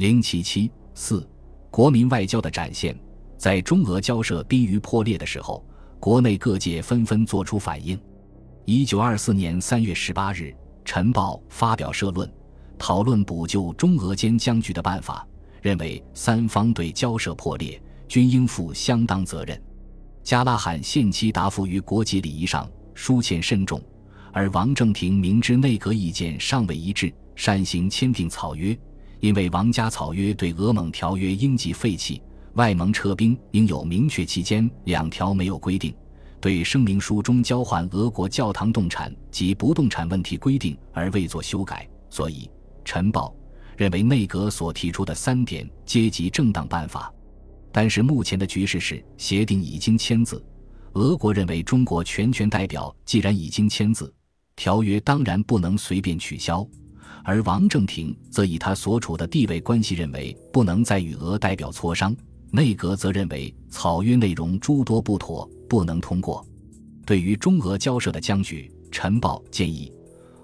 [0.00, 1.28] 零七七四，
[1.70, 2.98] 国民外交的展现，
[3.36, 5.62] 在中俄交涉濒于破裂的时候，
[6.00, 8.00] 国内各界纷纷作出反应。
[8.64, 10.44] 一九二四年三月十八日，
[10.86, 12.26] 《晨报》发表社论，
[12.78, 15.28] 讨论补救中俄间僵局的办法，
[15.60, 17.78] 认为三方对交涉破裂
[18.08, 19.62] 均应负相当责任。
[20.22, 23.78] 加拉罕限期答复于国际礼仪上书欠慎重，
[24.32, 28.74] 而王正廷明知内阁意见尚未一致，擅行签订草约，
[29.20, 32.22] 因为王家草约对俄蒙条约应即废弃，
[32.54, 35.94] 外蒙撤兵应有明确期间，两条没有规定。
[36.40, 42.44] 对声明书中交换俄国教堂动产及不动产问题规定而未作修改，所以
[42.82, 43.28] 《晨报》
[43.76, 47.12] 认为内阁所提出的三点阶级正当办法。
[47.70, 50.42] 但是目前的局势是，协定已经签字，
[50.94, 54.12] 俄国认为中国全权代表既然已经签字，
[54.56, 56.66] 条约当然不能随便取消，
[57.24, 62.14] 而王正廷则以他所处的地位关系认为不能再与俄代表磋商，
[62.50, 65.48] 内阁则认为草约内容诸多不妥。
[65.68, 66.44] 不能通过。
[67.06, 69.92] 对于中俄交涉的僵局，《晨报》建议，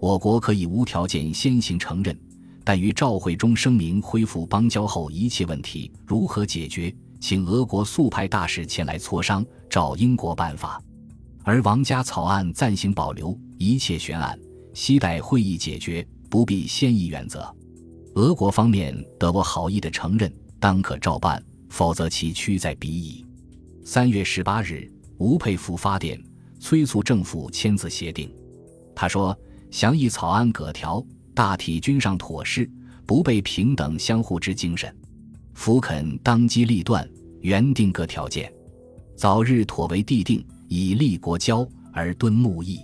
[0.00, 2.18] 我国可以无条件先行承认，
[2.64, 10.82] 但于赵会中声明恢复邦交后，一切问题如何解决，请俄国速派大使前来磋商，照英国办法。
[11.44, 14.36] 而王家草案暂行保留，一切悬案
[14.74, 17.54] 期待会议解决，不必先议原则。
[18.14, 23.22] 俄国方面得我好意的承认，当可照办；否则其屈在彼矣。
[23.84, 24.90] 三月十八日。
[25.18, 26.20] 吴佩孚发电
[26.58, 28.34] 催促政府签字协定。
[28.92, 29.38] 他说
[29.70, 32.68] ：“详议草案各条大体均上妥适，
[33.06, 34.92] 不被平等相互之精神。
[35.52, 37.08] 福肯当机立断，
[37.42, 38.52] 原定各条件，
[39.14, 42.80] 早日妥为地定，以立国交而敦睦义。”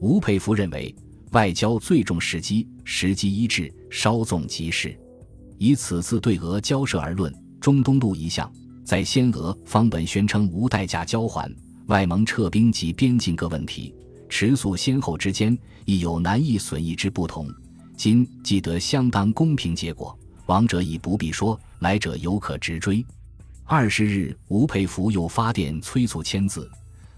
[0.00, 0.94] 吴佩孚认为，
[1.32, 4.96] 外交最重时机，时机一致，稍纵即逝。
[5.58, 8.50] 以此次对俄交涉而论，中东路一项，
[8.84, 11.52] 在先俄方本宣称无代价交还。
[11.88, 13.92] 外蒙撤兵及边境各问题，
[14.28, 17.52] 迟速先后之间亦有难易损益之不同。
[17.96, 20.16] 今既得相当公平结果，
[20.46, 23.04] 往者已不必说，来者犹可直追。
[23.64, 26.70] 二十日，吴佩孚又发电催促签字，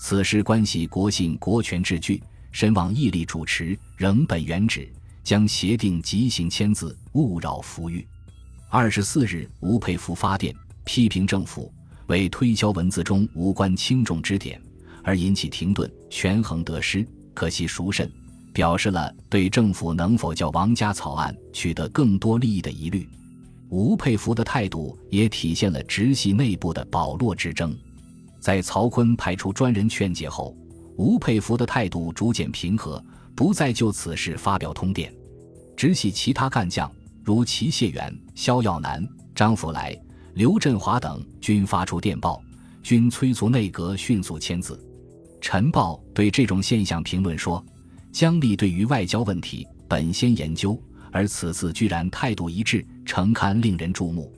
[0.00, 2.20] 此事关系国信国权之巨，
[2.50, 4.88] 深望毅力主持，仍本原旨，
[5.22, 8.06] 将协定即行签字，勿扰福裕。
[8.68, 11.72] 二十四日，吴佩孚发电批评政府。
[12.08, 14.60] 为推销文字中无关轻重之点
[15.02, 18.10] 而引起停顿，权衡得失，可惜孰甚？
[18.52, 23.08] 表示了对政府能否叫王家草案取得更多利益的疑虑。
[23.70, 27.74] 吴佩孚的态度也体现了直系内部的保落之争。
[28.40, 30.54] 在曹锟派出专人劝解后，
[30.96, 33.02] 吴佩孚的态度逐渐平和，
[33.34, 35.12] 不再就此事发表通电。
[35.76, 36.90] 直系其他干将
[37.24, 39.98] 如齐谢元、萧耀南、张福来。
[40.34, 42.42] 刘振华等均发出电报，
[42.82, 44.82] 均催促内阁迅速签字。
[45.42, 47.62] 晨报对这种现象评论说
[48.10, 54.32] ：“姜立对于外交问题本先研究，而此次居然态度一致，诚堪令人注目。”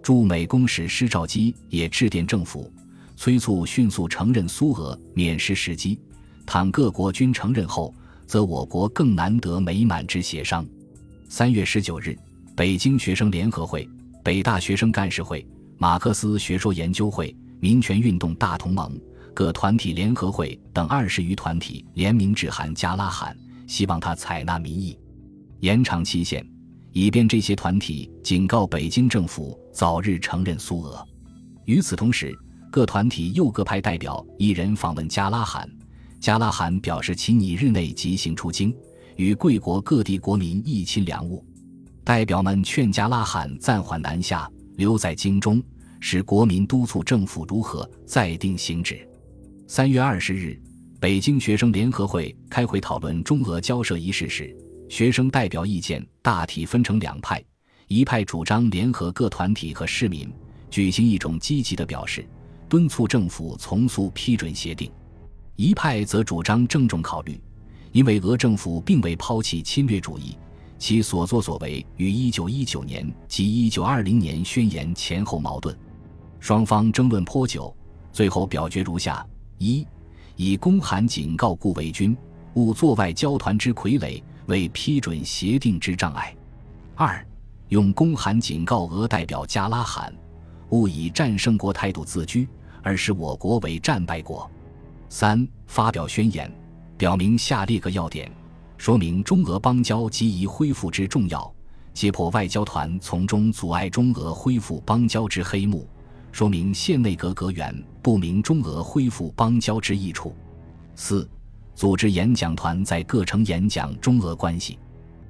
[0.00, 2.72] 驻美公使施肇基也致电政府，
[3.16, 5.98] 催促迅速承认苏俄，免失时机。
[6.46, 7.92] 倘各国均承认后，
[8.32, 10.66] 则我国更难得美满之协商。
[11.28, 12.16] 三月十九日，
[12.56, 13.86] 北京学生联合会。
[14.24, 18.98] 北大学生干事会、马克思学说研究会、民权运动大同盟
[19.34, 24.98] 各团体联合会等二十余团体联名致函加拉罕，希望他采纳民意，
[25.60, 26.42] 延长期限，
[26.92, 31.06] 以便这些团体警告北京政府早日承认苏俄。
[31.66, 32.34] 与此同时，
[32.70, 35.68] 各团体又各派代表一人访问加拉罕，
[36.22, 38.72] 加拉罕表示其拟日内即行出京，
[39.16, 41.44] 与贵国各地国民一亲良物。
[42.04, 45.60] 代表们劝加拉罕暂缓南下，留在京中，
[45.98, 49.04] 使国民督促政府如何再定行止。
[49.66, 50.56] 三月二十日，
[51.00, 54.56] 北京学生联合会开会讨论中俄交涉一事时，
[54.88, 57.42] 学生代表意见大体分成两派：
[57.88, 60.32] 一派主张联合各团体和市民，
[60.70, 62.24] 举行一种积极的表示，
[62.68, 64.88] 敦促政府从速批准协定；
[65.56, 67.40] 一派则主张郑重考虑，
[67.92, 70.36] 因为俄政府并未抛弃侵略主义。
[70.78, 75.76] 其所作所为与一九一九年及一九二零年宣言前后矛盾，
[76.40, 77.72] 双方争论颇久，
[78.10, 79.24] 最后表决如下：
[79.58, 79.86] 一、
[80.34, 82.16] 以公函警告顾维钧，
[82.54, 86.34] 勿作外交团之傀儡，为批准协定之障碍；
[86.96, 87.24] 二、
[87.68, 90.12] 用公函警告俄代表加拉罕，
[90.70, 92.48] 勿以战胜国态度自居，
[92.82, 94.50] 而使我国为战败国；
[95.14, 96.50] 三、发表宣言，
[96.96, 98.32] 表明下列各要点。
[98.78, 101.54] 说明中俄邦交即已恢复之重要，
[101.92, 105.86] 揭破外交团从中阻碍中俄恢复邦交之黑幕，
[106.32, 110.34] 说明现内阁阁员不明中俄恢复邦交之益处。
[110.94, 111.28] 四、
[111.74, 114.78] 组织演讲团在各城演讲中俄关系。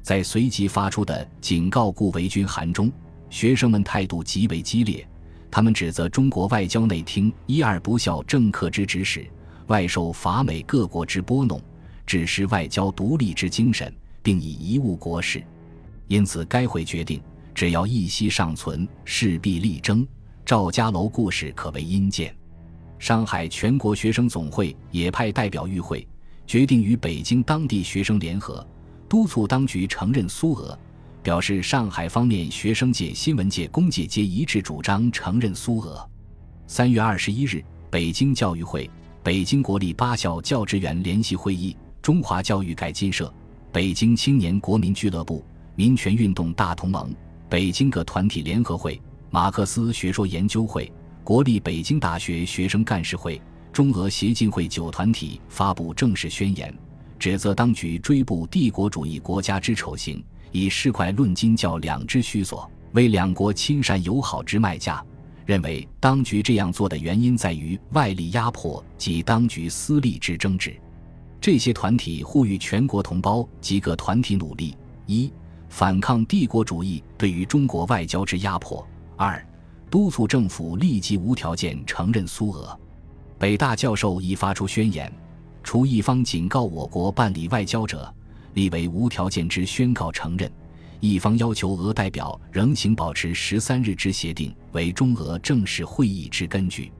[0.00, 2.90] 在随即发出的警告顾维钧函中，
[3.28, 5.06] 学生们态度极为激烈，
[5.50, 9.28] 他们指责中国外交内厅一二不效政客之指使，
[9.66, 11.60] 外受法美各国之拨弄，
[12.06, 13.92] 只失外交独立之精神，
[14.22, 15.42] 并以贻误国事。
[16.08, 17.20] 因此，该会决定，
[17.54, 20.06] 只要一息尚存，势必力争。
[20.44, 22.34] 赵家楼故事可为阴鉴。
[22.98, 26.06] 上海全国学生总会也派代表与会，
[26.46, 28.64] 决定与北京当地学生联合，
[29.08, 30.78] 督促当局承认苏俄，
[31.22, 36.08] 表示上海方面学生界、新闻界、工界皆一致主张承认苏俄。
[36.68, 38.88] 三月二十一日，北京教育会、
[39.26, 43.34] 北京国立八校教职员联席会议、中华教育改进社、
[43.72, 45.44] 北京青年国民俱乐部。
[45.74, 47.12] 民权运动大同盟、
[47.48, 50.92] 北京各团体联合会、马克思学说研究会、
[51.24, 53.42] 国立北京大学学生干事会、
[53.72, 56.72] 中俄协进会九团体发布正式宣言，
[57.18, 65.04] 指责当局追捕帝国主义国家之丑行，以市侩论金教两之虚索，为两国亲善友好之卖价。
[65.46, 70.76] 认为当局这样做的原因在于外力压迫及当局私利之争执。
[71.40, 74.76] 这些团体呼吁全国同胞及各团体努力
[75.06, 75.32] 一。
[75.68, 78.86] 反抗帝国主义对于中国外交之压迫。
[79.16, 79.44] 二、
[79.90, 82.78] 督促政府立即无条件承认苏俄。
[83.38, 85.12] 北大教授已发出宣言，
[85.62, 88.12] 除一方警告我国办理外交者，
[88.54, 90.48] 立为无条件之宣告承认；
[91.00, 96.90] 一方要求俄代表仍请保持十三日之协定，为中俄正式会议之根据。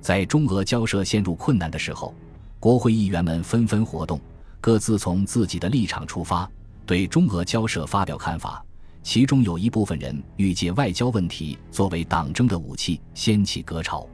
[0.00, 2.14] 在中俄交涉陷入困难的时候，
[2.60, 4.20] 国会议员们纷纷活动，
[4.60, 6.48] 各自从自己的立场出发。
[6.84, 8.64] 对中俄交涉发表看法，
[9.02, 14.06] 其中有一部分人欲借外交问题作为党争的武器，掀起革潮。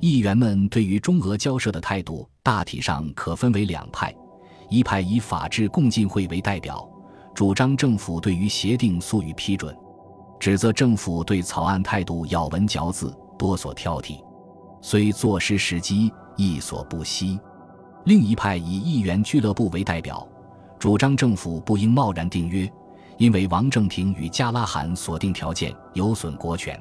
[0.00, 4.14] 议员们对于中俄交涉的态度大体上可分为两派：
[4.70, 6.88] 一派以法治共进会为代表，
[7.36, 9.76] 主张政府对于协定速予批准，
[10.40, 14.24] 指责政府对草案态度咬文嚼字，多所挑剔，
[14.80, 17.38] 虽坐失时机，亦所不惜；
[18.06, 20.26] 另一派以议员俱乐部为代表。
[20.78, 22.66] 主张政府不应贸然订约，
[23.18, 26.80] 因为王正廷与加拉罕所定条件有损国权。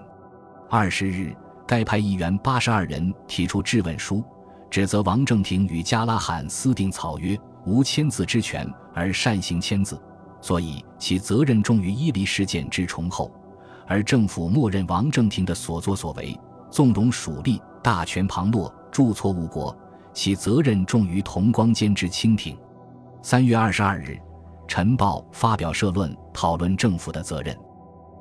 [0.69, 1.36] 二十日，
[1.68, 4.24] 该派议员八十二人提出质问书，
[4.69, 10.02] 指责王正廷与加拉罕私定草约，无签字之权而擅行签字，
[10.45, 13.31] 所以其责任重于伊犁事件之重后；
[13.88, 16.39] 而政府默认王正廷的所作所为，
[16.69, 19.75] 纵容属吏大权旁落，铸错误国，
[20.13, 22.56] 其责任重于同光间之清廷。
[23.24, 24.12] 三月二十二日，
[24.68, 27.57] 《晨报》发表社论讨论政府的责任。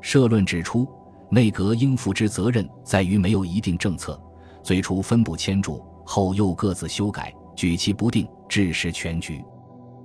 [0.00, 0.88] 社论指出，
[1.28, 4.18] 内阁应负之责任在于没有一定政策，
[4.62, 9.44] 最初分部签注，后又各自修改，举棋不定，致使全局。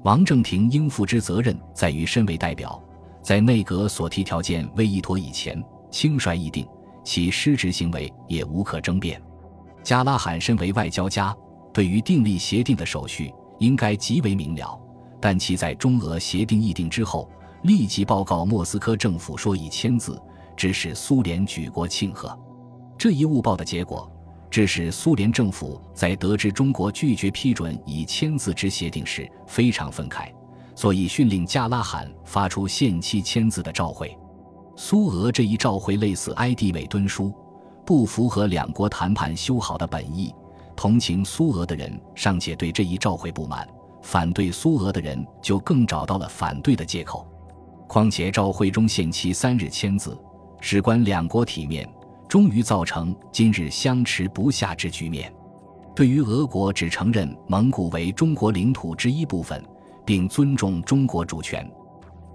[0.04, 2.82] 王正廷应负之责任在于身为代表，
[3.22, 5.62] 在内阁所提条件未议妥以前，
[5.92, 6.66] 轻率议定，
[7.04, 9.22] 其失职行为也无可争辩。
[9.84, 11.36] 加拉罕身为外交家，
[11.74, 14.80] 对于订立协定的手续应该极为明了。
[15.20, 17.30] 但其在中俄协定议定之后，
[17.64, 20.18] 立即报告莫斯科政府说已签字，
[20.56, 22.38] 致使苏联举国庆贺。
[22.98, 24.10] 这一误报的结果，
[24.50, 30.32] 致使苏联政府在得知中国拒绝批准已签字之协定时非常愤慨，
[30.76, 34.18] 所以训令加拉罕发出限期签字的照会。
[34.76, 37.34] 苏俄这一照会类似埃蒂韦敦书，
[37.86, 40.34] 不符合两国谈判修好的本意。
[40.76, 43.68] 同情苏俄的人尚且对这一照会不满。
[44.02, 47.28] 反对苏俄的人就更找到了反对的借口，
[47.86, 50.18] 况且召会中限期三日签字，
[50.62, 51.88] 事关两国体面，
[52.30, 55.34] 终于造成今日相持不下之局面。
[55.96, 59.62] 对于俄国只承认蒙古为中国领土之一部分，
[60.06, 61.70] 并尊重中国主权，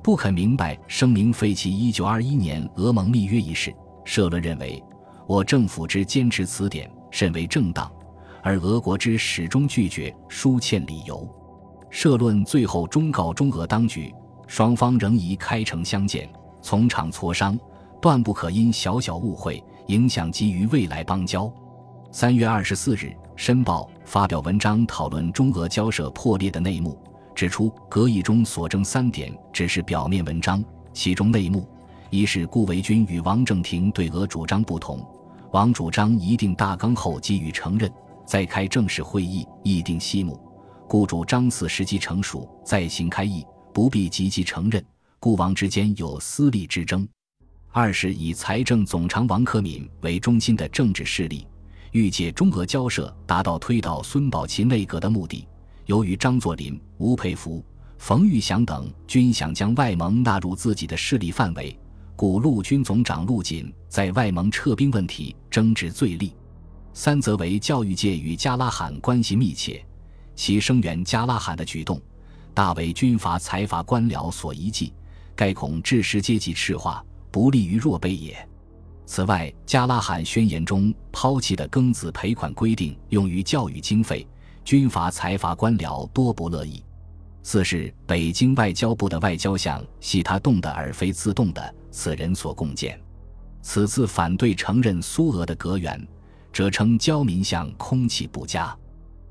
[0.02, 3.72] 不肯明白声明废弃一九二一年俄蒙密约一事，
[4.04, 4.82] 社论认为，
[5.28, 7.90] 我政府之坚持此点甚为正当，
[8.42, 11.26] 而俄国之始终拒绝，书欠理由。
[11.88, 14.12] 社论最后忠告中俄当局，
[14.48, 16.28] 双方仍宜开诚相见，
[16.60, 17.56] 从长磋商，
[18.02, 21.52] 断不可因小小误会影响基于未来邦交。
[22.10, 26.98] 三月二十四日，《申报》发表文章讨论中俄交涉破裂的内幕，
[27.34, 31.68] 指出阁议中所争三点只是表面文章，其中内幕
[32.10, 35.04] 一是顾维钧与王正廷对俄主张不同，
[35.50, 37.92] 王主张一定大纲后给予承认，
[38.24, 40.40] 再开正式会议议定西目。
[40.86, 44.84] 顾主张此时机成熟，再行开议，不必积极承认。
[45.18, 47.04] 顾王之间有私利之争；
[47.76, 51.44] 二是以财政总长王克敏为中心的政治势力，
[51.90, 55.44] 欲借中俄交涉达到推倒孙宝琦内阁的目的。
[55.86, 57.64] 由于张作霖、吴佩孚、
[57.98, 61.76] 冯玉祥等均想将外蒙纳入自己的势力范围，
[62.14, 66.32] 故陆军总长陆锦在外蒙撤兵问题争执最厉。
[66.92, 69.84] 三则为教育界与加拉罕关系密切，
[70.36, 72.00] 其声援加拉罕的举动。
[72.54, 74.92] 大为军阀财阀官僚所遗忌，
[75.34, 77.04] 盖恐致使阶级赤化，
[77.34, 78.48] 不利于弱卑也。
[79.06, 84.24] 此外，加拉罕宣言中抛弃的庚子赔款规定用于教育经费，
[84.64, 86.80] 军阀财阀官僚多不乐意。
[87.42, 92.96] 四是北京外交部的外交相系他动的而非自动的，此人所共建。
[93.62, 96.06] 此次反对承认苏俄的阁员，
[96.52, 98.72] 者称交民相空气不佳。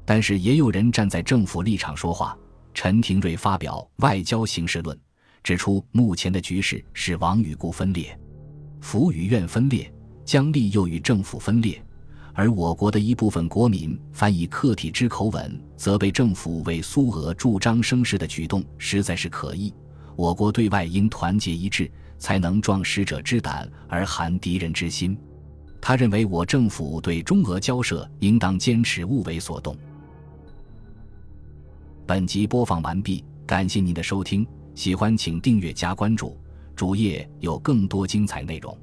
[0.03, 2.38] 但是也有人站在政府立场说话。
[2.74, 4.93] 陈廷瑞发表《外交形势论》，
[5.43, 8.17] 指出目前的局势是王与顾分裂，
[8.79, 11.83] 府与院分裂，姜立又与政府分裂，
[12.33, 19.73] 而我国的一部分国民凡以客体之口吻责备政府为苏俄助张声势的举动，实在是可疑。
[20.15, 25.17] 我国对外应团结一致，才能壮使者之胆而寒敌人之心。
[25.81, 29.75] 他认为，我政府对中俄交涉应当坚持勿为所动。
[32.05, 36.38] 本集播放完毕，感谢您的收听，喜欢请订阅加关注，
[36.75, 38.77] 主页有更多精彩内容。